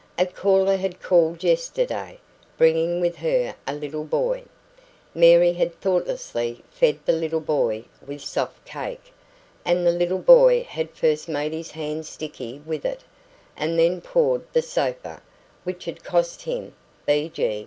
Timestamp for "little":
3.75-4.03, 7.13-7.39, 9.91-10.17